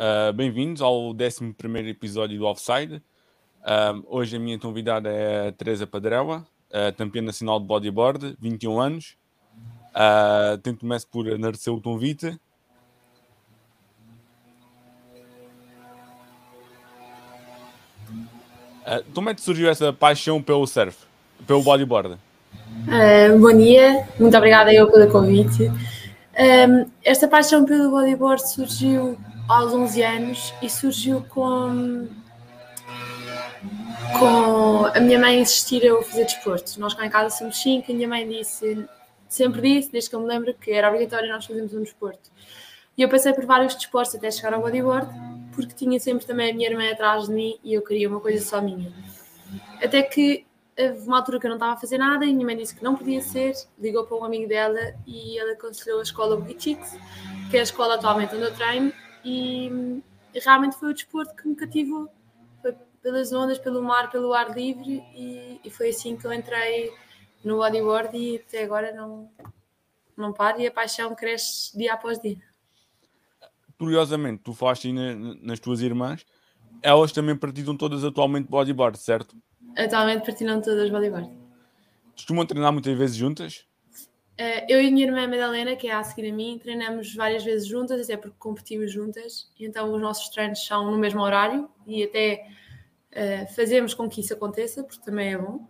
[0.00, 1.54] Uh, Bem-vindos ao 11
[1.90, 3.02] episódio do Offside.
[3.60, 6.38] Uh, hoje a minha convidada é a Teresa Padrela,
[6.70, 9.18] uh, campeã nacional de bodyboard, 21 anos.
[9.90, 12.40] Uh, tento começar por agradecer o convite.
[19.14, 20.96] Como é que surgiu essa paixão pelo surf,
[21.46, 22.16] pelo bodyboard?
[23.38, 25.70] Bom dia, muito obrigada eu pelo convite.
[27.04, 29.18] Esta paixão pelo bodyboard surgiu
[29.50, 32.08] aos 11 anos e surgiu com,
[34.18, 36.78] com a minha mãe insistir eu fazer desporto.
[36.78, 38.86] Nós cá em casa somos e a minha mãe disse,
[39.28, 42.30] sempre disse, desde que eu me lembro, que era obrigatório nós fazermos um desporto.
[42.96, 45.08] E eu passei por vários desportos até chegar ao bodyboard,
[45.52, 48.44] porque tinha sempre também a minha irmã atrás de mim e eu queria uma coisa
[48.44, 48.92] só minha.
[49.82, 50.46] Até que
[50.78, 52.74] houve uma altura que eu não estava a fazer nada e a minha mãe disse
[52.74, 56.56] que não podia ser, ligou para um amigo dela e ela aconselhou a escola Boogie
[56.58, 56.96] Chicks,
[57.50, 58.92] que é a escola atualmente onde eu treino,
[59.24, 60.02] e,
[60.34, 62.08] realmente foi o desporto que me cativou.
[62.62, 66.92] Foi pelas ondas, pelo mar, pelo ar livre e, e, foi assim que eu entrei
[67.44, 69.30] no bodyboard e até agora não,
[70.16, 72.40] não paro e a paixão cresce dia após dia.
[73.78, 74.92] Curiosamente, tu falaste aí
[75.42, 76.26] nas tuas irmãs,
[76.82, 79.36] elas também praticam todas atualmente bodyboard, certo?
[79.76, 81.30] Atualmente praticam todas bodyboard.
[82.14, 83.66] Costumam treinar muitas vezes juntas?
[84.40, 87.44] Uh, eu e a minha irmã Madalena, que é a seguir a mim, treinamos várias
[87.44, 91.68] vezes juntas, até porque competimos juntas, e então os nossos treinos são no mesmo horário
[91.86, 92.48] e até
[93.12, 95.60] uh, fazemos com que isso aconteça, porque também é bom.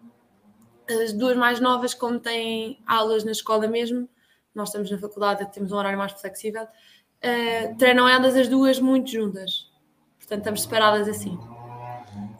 [0.88, 4.08] As duas mais novas, como têm aulas na escola mesmo,
[4.54, 9.10] nós estamos na faculdade, temos um horário mais flexível, uh, treinam elas as duas muito
[9.10, 9.68] juntas,
[10.16, 11.36] portanto estamos separadas assim.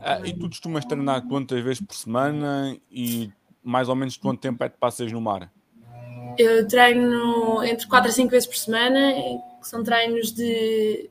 [0.01, 3.33] Ah, e tu costumas treinar quantas vezes por semana e
[3.65, 5.51] mais ou menos quanto tempo é que passas no mar?
[6.39, 9.13] Eu treino entre 4 a 5 vezes por semana,
[9.61, 11.11] que são treinos de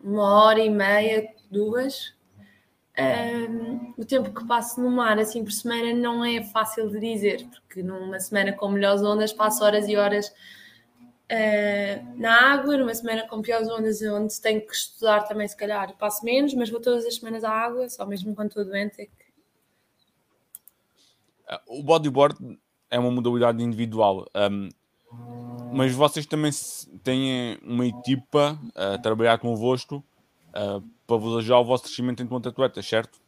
[0.00, 2.14] uma hora e meia, duas.
[2.98, 7.46] Um, o tempo que passo no mar, assim, por semana, não é fácil de dizer,
[7.50, 13.26] porque numa semana com melhores ondas passo horas e horas uh, na água, numa semana
[13.28, 17.04] com piores ondas, onde tenho que estudar também, se calhar, passo menos, mas vou todas
[17.04, 19.02] as semanas à água, só mesmo quando estou doente.
[19.02, 19.26] É que...
[21.68, 22.58] O bodyboard
[22.90, 24.26] é uma modalidade individual.
[24.34, 24.68] Um,
[25.72, 26.50] mas vocês também
[27.02, 30.02] têm uma equipa a trabalhar convosco
[30.50, 33.18] uh, para vos ajudar o vosso crescimento enquanto atletas, certo?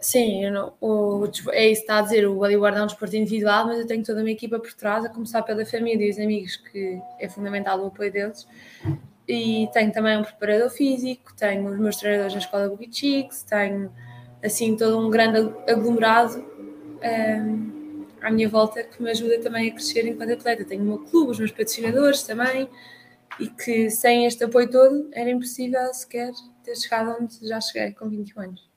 [0.00, 3.80] Sim, não, o, é isso está a dizer, o bodyboard é um desporto individual, mas
[3.80, 7.00] eu tenho toda uma equipa por trás, a começar pela família e os amigos, que
[7.18, 8.46] é fundamental o apoio deles.
[9.26, 13.90] E tenho também um preparador físico, tenho os meus treinadores na escola Boogie Chicks, tenho
[14.44, 16.44] assim todo um grande aglomerado.
[17.02, 17.79] Um,
[18.22, 20.64] à minha volta que me ajuda também a crescer enquanto atleta.
[20.64, 22.68] Tenho o meu clube, os meus patrocinadores também,
[23.38, 26.32] e que sem este apoio todo era impossível sequer
[26.62, 28.70] ter chegado onde já cheguei com 21 anos.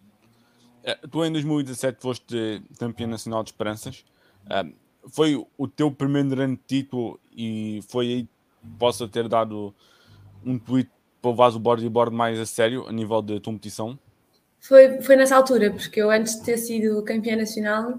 [0.84, 4.04] É, tu em 2017 foste campeã nacional de esperanças.
[4.50, 4.66] É,
[5.10, 9.74] foi o teu primeiro grande título e foi aí que possa ter dado
[10.46, 10.90] um tweet
[11.22, 13.98] para o bodyboard mais a sério a nível de competição?
[14.60, 17.98] Foi, foi nessa altura, porque eu antes de ter sido campeã nacional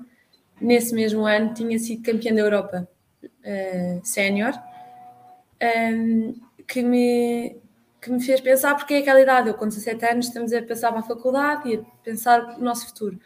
[0.60, 2.88] nesse mesmo ano tinha sido campeã da Europa
[3.22, 6.34] uh, sénior, um, ehm,
[6.66, 7.56] que, me,
[8.00, 10.90] que me fez pensar, porque é aquela idade, eu com 17 anos estamos a pensar
[10.90, 13.18] para a faculdade e a pensar no nosso futuro.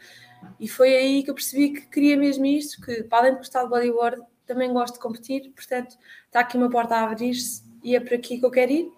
[0.59, 3.63] E foi aí que eu percebi que queria mesmo isto, que para além de gostar
[3.63, 5.95] de bodyboard, também gosto de competir, portanto
[6.25, 8.91] está aqui uma porta a abrir-se e é por aqui que eu quero ir.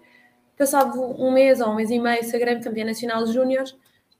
[0.56, 3.76] Passado um mês ou um mês e meio, sagrei-me campeã nacional de júniores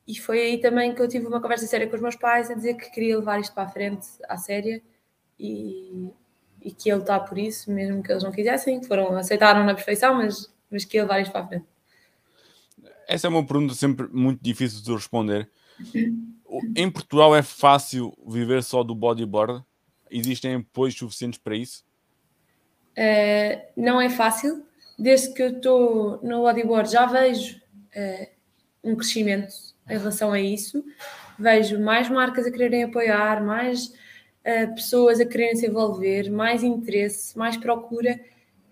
[0.06, 2.54] e foi aí também que eu tive uma conversa séria com os meus pais a
[2.54, 4.82] dizer que queria levar isto para a frente à séria
[5.38, 6.10] e,
[6.60, 10.14] e que ia lutar por isso, mesmo que eles não quisessem, foram, aceitaram na perfeição,
[10.14, 11.66] mas, mas que ia levar isto para a frente.
[13.06, 15.48] Essa é uma pergunta sempre muito difícil de responder.
[16.76, 19.64] Em Portugal é fácil viver só do bodyboard?
[20.10, 21.84] Existem apoios suficientes para isso?
[22.92, 24.66] Uh, não é fácil.
[24.98, 28.26] Desde que eu estou no bodyboard já vejo uh,
[28.84, 30.84] um crescimento em relação a isso.
[31.38, 37.36] Vejo mais marcas a quererem apoiar, mais uh, pessoas a quererem se envolver, mais interesse,
[37.36, 38.20] mais procura,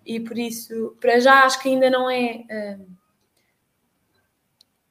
[0.05, 2.87] e por isso, para já, acho que ainda não é, uh,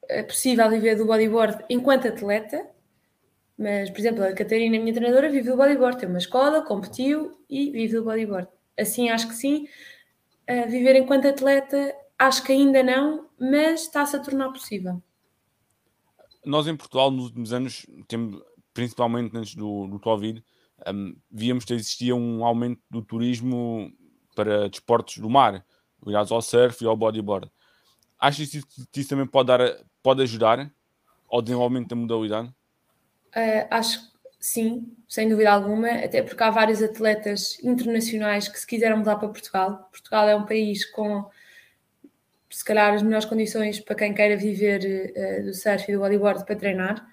[0.09, 2.69] é possível viver do bodyboard enquanto atleta.
[3.59, 7.71] Mas, por exemplo, a Catarina, minha treinadora, vive do bodyboard, tem uma escola, competiu e
[7.71, 8.49] vive do bodyboard.
[8.79, 9.67] Assim, acho que sim.
[10.49, 15.03] Uh, viver enquanto atleta, acho que ainda não, mas está-se a tornar possível
[16.45, 18.43] nós em Portugal nos últimos anos, temos,
[18.73, 20.43] principalmente antes do, do Covid,
[20.89, 23.93] um, víamos que existia um aumento do turismo
[24.35, 25.65] para desportos do mar,
[26.05, 27.51] ligados ao surf e ao bodyboard.
[28.19, 28.67] achas que isso,
[28.97, 29.61] isso também pode, dar,
[30.03, 30.73] pode ajudar
[31.31, 32.49] ao desenvolvimento da modalidade?
[32.49, 34.11] Uh, acho que
[34.41, 39.29] sim, sem dúvida alguma, até porque há vários atletas internacionais que se quiseram mudar para
[39.29, 39.89] Portugal.
[39.91, 41.29] Portugal é um país com,
[42.50, 46.44] se calhar, as melhores condições para quem queira viver uh, do surf e do bodyboard
[46.44, 47.06] para treinar,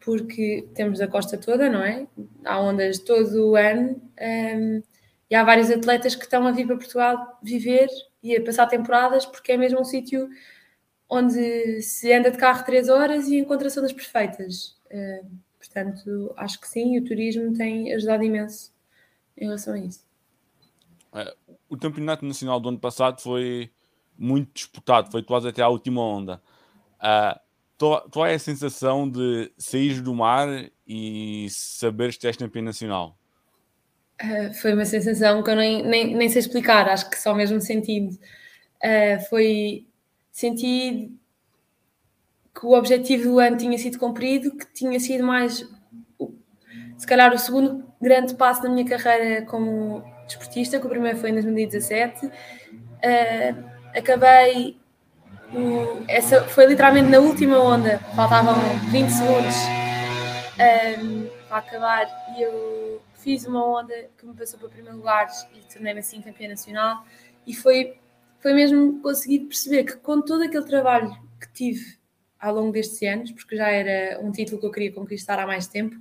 [0.00, 2.06] porque temos a costa toda, não é?
[2.44, 4.82] Há ondas todo o ano um,
[5.30, 7.88] e há vários atletas que estão a vir para Portugal viver
[8.22, 10.28] e a passar temporadas porque é mesmo um sítio
[11.08, 14.78] onde se anda de carro três horas e encontra zonas perfeitas.
[14.86, 15.28] Uh,
[15.58, 18.72] portanto, acho que sim, o turismo tem ajudado imenso
[19.36, 20.08] em relação a isso.
[21.12, 21.34] É,
[21.68, 23.70] o Campeonato Nacional do ano passado foi
[24.20, 26.40] muito disputado, foi quase até à última onda.
[26.98, 27.40] Uh,
[28.10, 30.46] qual é a sensação de sair do mar
[30.86, 33.16] e saberes que és campeão nacional?
[34.22, 37.58] Uh, foi uma sensação que eu nem, nem, nem sei explicar, acho que só mesmo
[37.58, 38.12] sentindo.
[38.12, 39.86] Uh, foi
[40.30, 41.10] senti
[42.54, 45.66] que o objetivo do ano tinha sido cumprido, que tinha sido mais,
[46.98, 51.30] se calhar, o segundo grande passo na minha carreira como desportista, que o primeiro foi
[51.30, 52.26] em 2017.
[52.26, 54.76] Uh, acabei,
[55.52, 58.54] um, essa foi literalmente na última onda, faltavam
[58.90, 59.56] 20 segundos
[61.00, 62.06] um, para acabar
[62.36, 66.22] e eu fiz uma onda que me passou para o primeiro lugar e tornei-me assim
[66.22, 67.04] campeã nacional
[67.46, 67.98] e foi,
[68.38, 71.10] foi mesmo conseguir perceber que com todo aquele trabalho
[71.40, 71.98] que tive
[72.38, 75.66] ao longo destes anos, porque já era um título que eu queria conquistar há mais
[75.66, 75.96] tempo,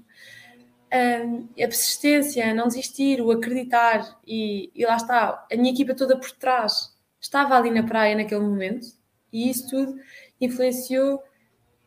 [0.92, 6.18] um, a persistência, não desistir, o acreditar e, e lá está, a minha equipa toda
[6.18, 8.88] por trás estava ali na praia naquele momento
[9.32, 10.00] e isso tudo
[10.40, 11.22] influenciou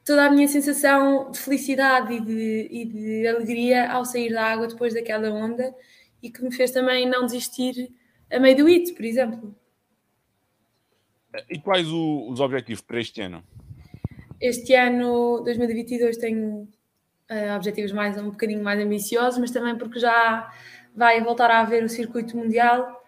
[0.04, 4.66] toda a minha sensação de felicidade e de, e de, alegria ao sair da água
[4.66, 5.74] depois daquela onda
[6.22, 7.90] e que me fez também não desistir
[8.30, 9.54] a meio do IT, por exemplo.
[11.48, 13.42] E quais o, os objetivos para este ano?
[14.40, 16.68] Este ano, 2022, tenho
[17.30, 20.52] uh, objetivos mais um bocadinho mais ambiciosos, mas também porque já
[20.94, 23.02] vai voltar a haver o circuito mundial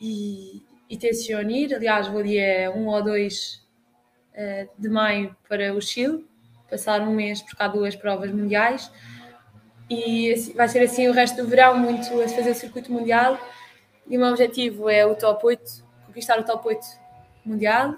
[0.00, 1.74] e, e tenciono ir.
[1.74, 3.62] Aliás, vou dia 1 ou 2
[4.34, 6.26] eh, de maio para o Chile,
[6.70, 8.90] passar um mês porque há duas provas mundiais
[9.90, 13.38] e vai ser assim o resto do verão, muito a fazer o circuito mundial.
[14.06, 16.86] E o meu objetivo é o top 8, conquistar o top 8
[17.44, 17.92] mundial.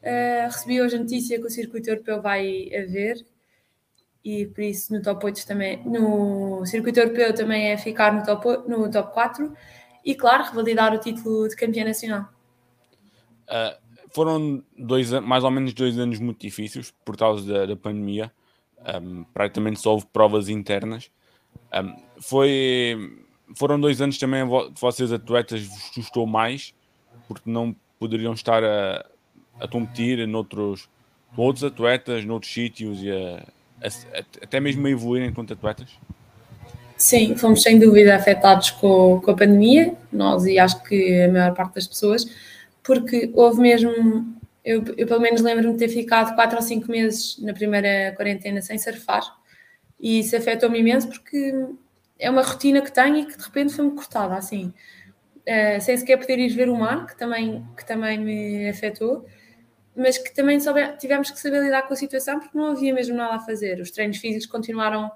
[0.00, 3.26] Uh, recebi hoje a notícia que o circuito europeu vai haver
[4.24, 8.68] e por isso no top 8 também, no circuito europeu também é ficar no top,
[8.68, 9.52] no top 4
[10.04, 12.28] e claro, revalidar o título de campeã nacional.
[13.48, 18.32] Uh, foram dois, mais ou menos dois anos muito difíceis por causa da, da pandemia.
[19.00, 21.10] Um, praticamente só houve provas internas.
[21.72, 24.42] Um, foi, foram dois anos também
[24.74, 26.74] vocês atletas vos custou mais
[27.26, 29.04] porque não poderiam estar a,
[29.60, 30.88] a competir noutros,
[31.36, 33.46] outros atletas, noutros sítios e a,
[33.82, 35.88] a, até mesmo a evoluir enquanto atletas?
[37.08, 41.54] Sim, fomos sem dúvida afetados com, com a pandemia, nós e acho que a maior
[41.54, 42.26] parte das pessoas
[42.82, 43.90] porque houve mesmo,
[44.62, 48.60] eu, eu pelo menos lembro-me de ter ficado quatro ou cinco meses na primeira quarentena
[48.60, 49.22] sem surfar
[49.98, 51.54] e isso afetou-me imenso porque
[52.18, 56.18] é uma rotina que tenho e que de repente foi-me cortada assim, uh, sem sequer
[56.18, 59.24] poder ir ver o mar, que também, que também me afetou,
[59.96, 63.16] mas que também soube, tivemos que saber lidar com a situação porque não havia mesmo
[63.16, 63.80] nada a fazer.
[63.80, 65.10] Os treinos físicos continuaram,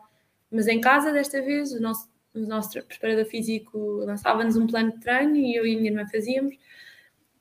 [0.52, 5.00] mas em casa desta vez, o nosso, o nosso preparador físico lançava-nos um plano de
[5.00, 6.56] treino e eu e a minha irmã fazíamos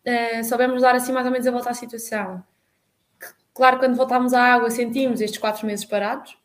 [0.06, 2.44] uh, soubemos dar assim mais ou menos a volta à situação.
[3.54, 6.38] Claro, quando voltámos à água sentimos estes quatro meses parados,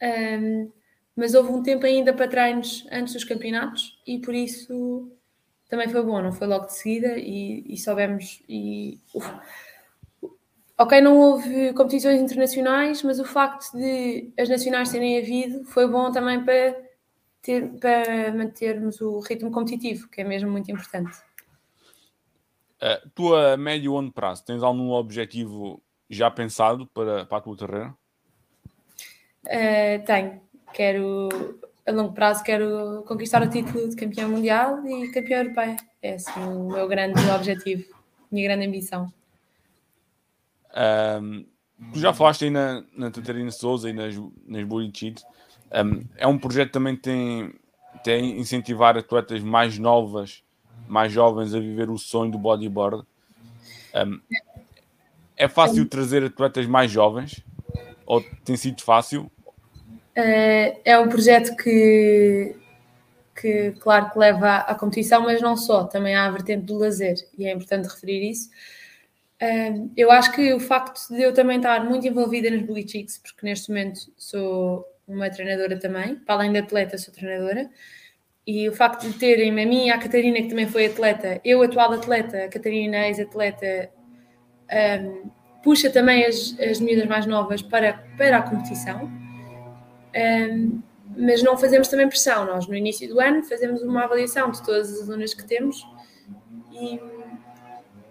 [0.00, 0.72] um, ehm,
[1.16, 5.10] mas houve um tempo ainda para treinos antes dos campeonatos e por isso
[5.68, 9.28] também foi bom, não foi logo de seguida e, e soubemos e uf,
[10.78, 16.10] ok, não houve competições internacionais, mas o facto de as nacionais terem havido foi bom
[16.12, 16.76] também para,
[17.42, 21.18] ter, para mantermos o ritmo competitivo, que é mesmo muito importante.
[23.14, 27.56] Tu a médio e longo prazo, tens algum objetivo já pensado para, para a tua
[27.56, 27.94] carreira?
[29.44, 30.40] Uh, tenho.
[30.72, 31.28] Quero,
[31.86, 35.76] a longo prazo, quero conquistar o título de campeão mundial e campeão europeia.
[36.00, 37.84] É assim, o meu grande objetivo,
[38.30, 39.12] minha grande ambição.
[41.20, 41.44] Um,
[41.92, 44.14] tu já falaste aí na, na Tatarina Souza e nas,
[44.46, 45.24] nas Bully Cheats.
[45.72, 47.54] Um, é um projeto também que tem,
[48.04, 50.42] tem incentivar atletas mais novas
[50.88, 53.04] mais jovens a viver o sonho do bodyboard.
[53.94, 54.20] Um,
[55.36, 57.44] é fácil trazer atletas mais jovens?
[58.06, 59.30] Ou tem sido fácil?
[60.14, 62.56] É, é um projeto que,
[63.40, 67.16] que, claro, que leva à competição, mas não só, também há a vertente do lazer,
[67.38, 68.50] e é importante referir isso.
[69.96, 73.46] Eu acho que o facto de eu também estar muito envolvida nas Bully Chicks, porque
[73.46, 77.70] neste momento sou uma treinadora também, para além de atleta, sou treinadora,
[78.46, 81.62] e o facto de terem a mim e a Catarina, que também foi atleta, eu
[81.62, 83.90] atual atleta, a Catarina ex-atleta,
[85.02, 85.30] um,
[85.62, 89.04] puxa também as, as miúdas mais novas para, para a competição.
[90.16, 90.82] Um,
[91.16, 92.44] mas não fazemos também pressão.
[92.46, 95.86] Nós, no início do ano, fazemos uma avaliação de todas as alunas que temos
[96.72, 97.00] e,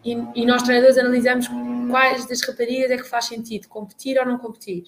[0.07, 1.49] e, e, nós, treinadores, analisamos
[1.91, 4.85] quais das raparigas é que faz sentido competir ou não competir.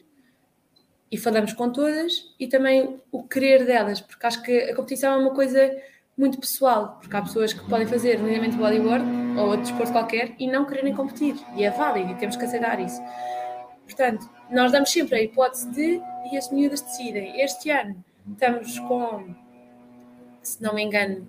[1.11, 5.17] E falamos com todas e também o querer delas, porque acho que a competição é
[5.17, 5.75] uma coisa
[6.17, 9.03] muito pessoal, porque há pessoas que podem fazer lindamente bodyboard
[9.37, 11.35] ou outro desporto qualquer e não quererem competir.
[11.53, 13.01] E é válido e temos que aceitar isso.
[13.83, 17.41] Portanto, nós damos sempre a hipótese de e as miúdas decidem.
[17.41, 19.35] Este ano estamos com,
[20.41, 21.27] se não me engano,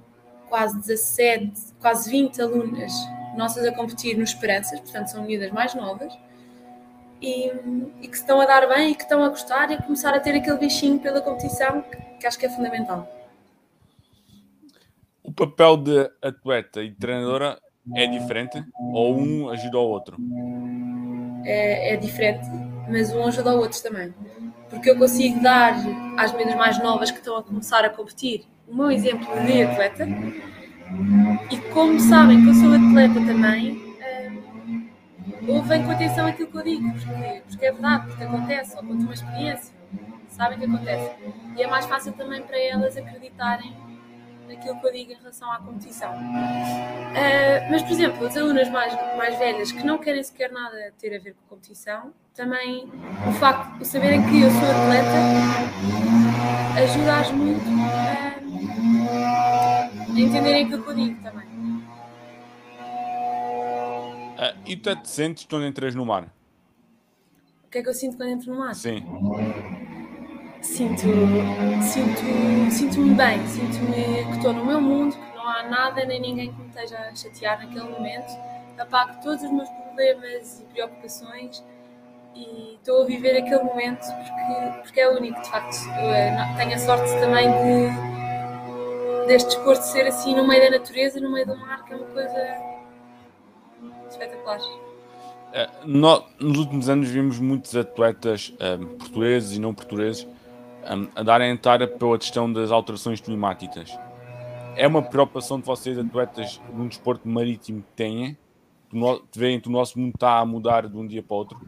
[0.49, 2.93] quase 17, quase 20 alunas
[3.37, 6.13] nossas a competir no Esperanças, portanto são miúdas mais novas
[7.21, 7.53] e,
[8.01, 10.21] e, que estão a dar bem e que estão a gostar e a começar a
[10.21, 13.09] ter aquele bichinho pela competição que, que acho que é fundamental.
[15.23, 17.61] O papel de atleta e treinadora
[17.95, 20.17] é diferente ou um ajuda o outro?
[21.45, 22.47] É, é diferente,
[22.89, 24.15] mas um ajuda o outro também
[24.71, 25.75] porque eu consigo dar
[26.17, 30.07] às meninas mais novas que estão a começar a competir o meu exemplo de atleta.
[31.51, 33.91] E como sabem que eu sou atleta também,
[35.47, 39.03] ouvem com atenção aquilo que eu digo, porque, porque é verdade, porque acontece, ou conto
[39.03, 39.75] uma experiência,
[40.29, 41.11] sabem que acontece.
[41.57, 43.75] E é mais fácil também para elas acreditarem
[44.49, 46.13] naquilo que eu digo em relação à competição.
[46.13, 51.15] Uh, mas, por exemplo, as alunas mais, mais velhas que não querem sequer nada ter
[51.15, 52.89] a ver com competição, também
[53.29, 55.11] o facto de saberem que eu sou atleta
[56.83, 58.37] ajuda-as muito a,
[59.77, 59.80] a
[60.19, 61.47] entenderem aquilo que eu digo também.
[64.37, 66.33] Uh, e tu te sentes quando entras no mar?
[67.65, 68.75] O que é que eu sinto quando entro no mar?
[68.75, 69.05] Sim
[70.63, 71.03] sinto,
[71.83, 76.53] sinto, sinto-me bem, sinto-me que estou no meu mundo, que não há nada nem ninguém
[76.53, 78.31] que me esteja a chatear naquele momento.
[78.79, 81.63] Apago todos os meus problemas e preocupações
[82.35, 85.77] e estou a viver aquele momento porque, porque é único, de facto.
[85.99, 88.20] Eu eh, tenho a sorte também de
[89.31, 92.07] deste desporto ser assim no meio da natureza, no meio do mar, que é uma
[92.07, 92.57] coisa
[94.11, 94.59] espetacular.
[95.53, 100.27] É, no, nos últimos anos vimos muitos atletas um, portugueses e não portugueses
[101.15, 103.97] a darem entrada pela questão das alterações climáticas.
[104.77, 108.37] É uma preocupação de vocês, atletas, num desporto marítimo que têm?
[109.37, 111.61] Veem que o nosso mundo está a mudar de um dia para o outro?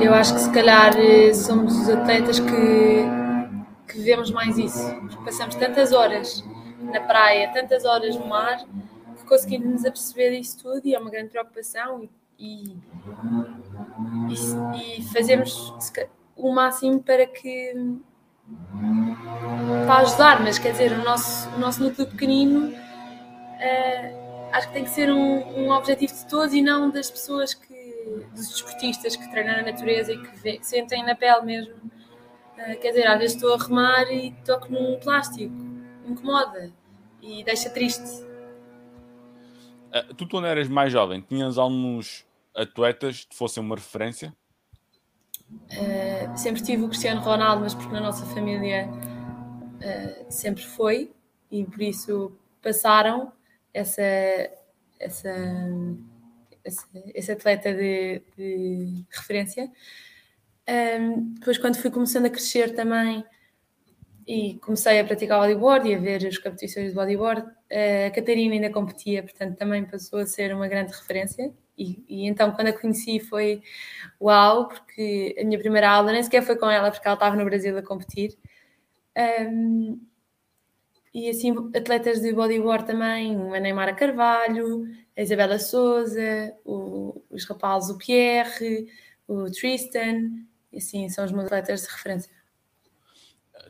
[0.00, 4.94] Eu acho que se calhar eh, somos os atletas que, que vemos mais isso.
[5.24, 6.44] Passamos tantas horas
[6.88, 8.64] na praia, tantas horas no mar,
[9.16, 12.76] que conseguimos nos aperceber disso tudo e é uma grande preocupação e,
[14.28, 15.72] e, e fazemos
[16.36, 17.74] o máximo para que
[19.86, 24.84] para ajudar, mas quer dizer, o nosso, o nosso núcleo pequenino uh, acho que tem
[24.84, 29.30] que ser um, um objetivo de todos e não das pessoas que, dos desportistas que
[29.30, 31.74] treinam na natureza e que, vê, que sentem na pele mesmo.
[31.74, 35.54] Uh, quer dizer, às vezes estou a remar e toco num plástico,
[36.06, 36.72] incomoda
[37.22, 38.08] e deixa triste.
[39.88, 44.34] Uh, tu, quando eras mais jovem, tinhas alguns atletas que fossem uma referência?
[45.50, 51.10] Uh, sempre tive o Cristiano Ronaldo, mas porque na nossa família uh, sempre foi
[51.50, 53.32] e por isso passaram
[53.72, 54.02] essa,
[54.98, 55.34] essa,
[56.62, 59.70] essa esse atleta de, de referência.
[60.68, 63.24] Um, depois, quando fui começando a crescer também
[64.28, 67.42] e comecei a praticar bodyboard e a ver as competições de bodyboard,
[67.72, 72.50] a Catarina ainda competia, portanto também passou a ser uma grande referência e, e, então,
[72.52, 73.62] quando a conheci, foi
[74.20, 77.44] uau, porque a minha primeira aula nem sequer foi com ela, porque ela estava no
[77.44, 78.36] Brasil a competir.
[79.16, 80.00] Um,
[81.14, 87.98] e assim, atletas de bodyboard também, a Neymar Carvalho, a Isabela Souza, os rapazes, o
[87.98, 88.88] Pierre,
[89.26, 90.30] o Tristan,
[90.72, 92.37] e assim, são os meus atletas de referência.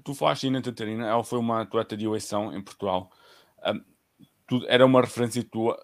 [0.05, 3.11] Tu falaste Ina Tatarina, ela foi uma atleta de eleição em Portugal.
[3.67, 3.81] Um,
[4.47, 5.79] tu, era uma referência tua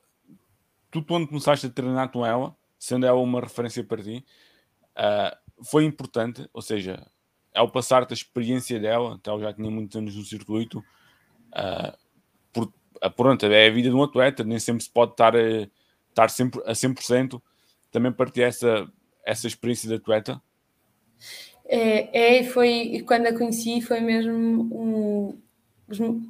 [0.94, 4.24] tu quando começaste a treinar com ela, sendo ela uma referência para ti,
[4.96, 7.04] uh, foi importante, ou seja,
[7.52, 11.98] ao passar-te a experiência dela, que ela já tinha muitos anos no circuito, uh,
[12.52, 12.72] por,
[13.04, 15.40] uh, pronto, é a vida de um atleta, nem sempre se pode estar a,
[16.10, 17.42] estar sempre a 100%,
[17.90, 18.88] também partilhar essa,
[19.24, 20.40] essa experiência de atleta?
[21.66, 25.38] É, é, foi, quando a conheci, foi mesmo um,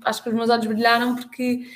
[0.04, 1.66] acho que os meus olhos brilharam porque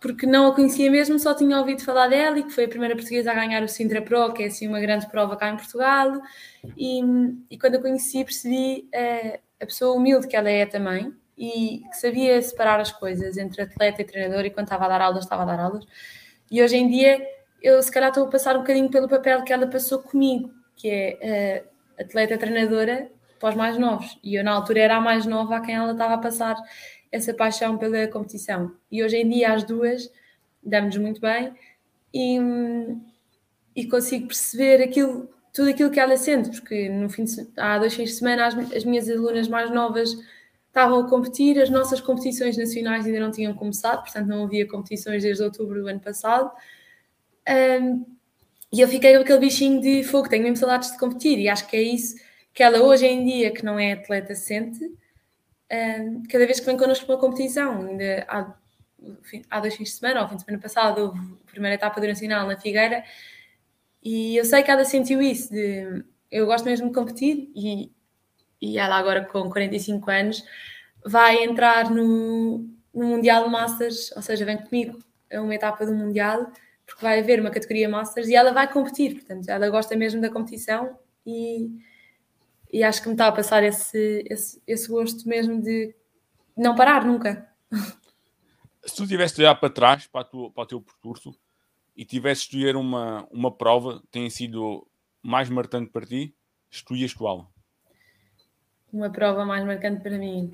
[0.00, 2.94] porque não a conhecia mesmo, só tinha ouvido falar dela e que foi a primeira
[2.94, 6.20] portuguesa a ganhar o Sintra Pro, que é assim uma grande prova cá em Portugal.
[6.76, 7.00] E,
[7.50, 11.96] e quando a conheci, percebi uh, a pessoa humilde que ela é também e que
[11.96, 14.44] sabia separar as coisas entre atleta e treinador.
[14.44, 15.86] E quando estava a dar aulas, estava a dar aulas.
[16.50, 17.26] E hoje em dia,
[17.62, 20.90] eu se calhar estou a passar um bocadinho pelo papel que ela passou comigo, que
[20.90, 24.18] é uh, atleta-treinadora para os mais novos.
[24.22, 26.56] E eu, na altura, era a mais nova a quem ela estava a passar
[27.10, 28.74] essa paixão pela competição.
[28.90, 30.10] E hoje em dia, as duas,
[30.62, 31.52] damos muito bem
[32.12, 32.38] e,
[33.76, 37.94] e consigo perceber aquilo, tudo aquilo que ela sente, porque no fim de, há dois
[37.94, 40.16] fins de semana as, as minhas alunas mais novas
[40.66, 45.22] estavam a competir, as nossas competições nacionais ainda não tinham começado, portanto não havia competições
[45.22, 46.50] desde outubro do ano passado.
[47.48, 48.04] Um,
[48.74, 51.64] e eu fiquei com aquele bichinho de fogo, tenho mesmo saudades de competir, e acho
[51.68, 52.16] que é isso
[52.52, 56.76] que ela hoje em dia, que não é atleta, sente, um, cada vez que vem
[56.76, 57.86] connosco para uma competição.
[57.86, 58.52] Ainda há,
[59.48, 62.08] há dois fins de semana, ou fim de semana passado, houve a primeira etapa do
[62.08, 63.04] Nacional na Figueira,
[64.02, 67.92] e eu sei que ela sentiu isso, de eu gosto mesmo de competir, e,
[68.60, 70.44] e ela agora com 45 anos
[71.06, 74.98] vai entrar no, no Mundial Masters, ou seja, vem comigo
[75.32, 76.50] a uma etapa do Mundial,
[76.86, 80.30] porque vai haver uma categoria Masters e ela vai competir, portanto, ela gosta mesmo da
[80.30, 81.70] competição e
[82.74, 85.94] e acho que me está a passar esse, esse, esse gosto mesmo de
[86.56, 87.48] não parar nunca.
[88.84, 91.32] Se tu tivesse de olhar para trás, para, tua, para o teu percurso,
[91.96, 94.88] e tivesse de escolher uma, uma prova que tenha sido
[95.22, 96.34] mais marcante para ti,
[96.68, 97.48] escolhias qual?
[98.92, 100.50] Uma prova mais marcante para mim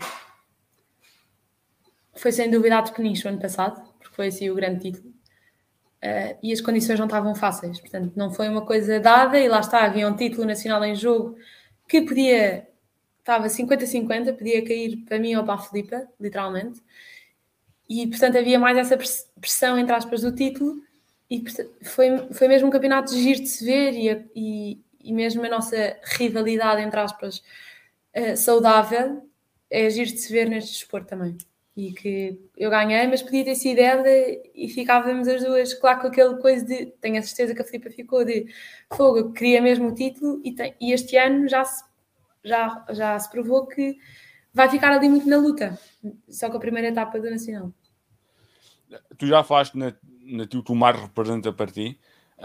[2.14, 5.14] foi sem dúvida a Peniche ano passado, porque foi assim o grande título.
[6.02, 9.38] Uh, e as condições não estavam fáceis, portanto, não foi uma coisa dada.
[9.38, 11.36] E lá está, havia um título nacional em jogo
[11.86, 12.66] que podia,
[13.18, 16.82] estava 50-50, podia cair para mim ou para a Filipa, literalmente.
[17.88, 20.82] E, portanto, havia mais essa pressão, entre aspas, do título.
[21.28, 21.44] E
[21.82, 25.48] foi, foi mesmo um campeonato de giro de se ver e, e, e mesmo a
[25.48, 27.42] nossa rivalidade, entre aspas,
[28.16, 29.28] uh, saudável,
[29.68, 31.36] é giro de se ver neste desporto também.
[31.80, 34.04] E que eu ganhei, mas podia ter sido ela
[34.54, 36.86] e ficávamos as duas, claro, com aquele coisa de.
[37.00, 38.46] Tenho a certeza que a Filipa ficou de
[38.92, 41.82] fogo, eu queria mesmo o título e, tem, e este ano já se,
[42.44, 43.96] já, já se provou que
[44.52, 45.78] vai ficar ali muito na luta,
[46.28, 47.72] só com a primeira etapa do Nacional.
[49.16, 49.94] Tu já falaste na,
[50.26, 51.98] na que o mar representa para ti,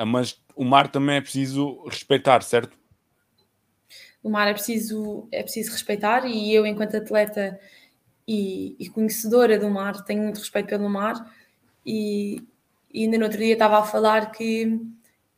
[0.07, 2.79] mas o mar também é preciso respeitar, certo?
[4.23, 7.59] O mar é preciso, é preciso respeitar e eu, enquanto atleta
[8.27, 11.31] e, e conhecedora do mar, tenho muito respeito pelo mar
[11.85, 12.41] e,
[12.93, 14.79] e ainda no outro dia estava a falar que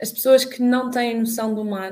[0.01, 1.91] as pessoas que não têm noção do mar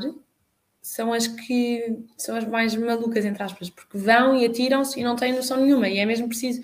[0.82, 5.16] são as que são as mais malucas, entre aspas, porque vão e atiram-se e não
[5.16, 5.90] têm noção nenhuma.
[5.90, 6.62] E é mesmo preciso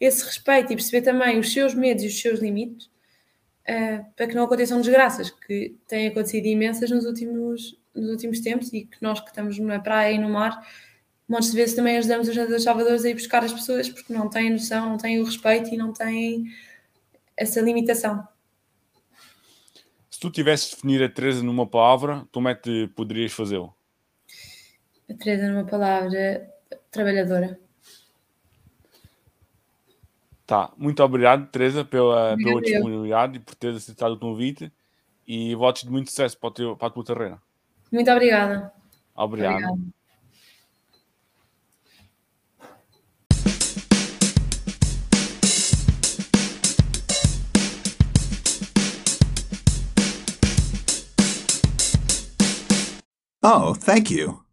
[0.00, 2.86] esse respeito e perceber também os seus medos e os seus limites
[3.68, 8.72] uh, para que não aconteçam desgraças, que têm acontecido imensas nos últimos, nos últimos tempos
[8.72, 10.66] e que nós que estamos na praia e no mar,
[11.30, 14.28] montes de vezes também ajudamos os nadadores salvadores a ir buscar as pessoas porque não
[14.28, 16.44] têm noção, não têm o respeito e não têm
[17.36, 18.26] essa limitação
[20.20, 23.74] se tu tivesses de definir a Teresa numa palavra, como é que poderias fazê-lo?
[25.08, 26.46] A Teresa numa palavra,
[26.90, 27.58] trabalhadora.
[30.46, 34.70] Tá, muito obrigado, Teresa, pela, pela disponibilidade e por teres aceitado o convite
[35.26, 37.38] e votos de muito sucesso para, teu, para a tua carreira.
[37.90, 38.70] Muito obrigada.
[39.16, 39.54] Obrigado.
[39.54, 39.99] Obrigado.
[53.42, 54.44] Oh, thank you.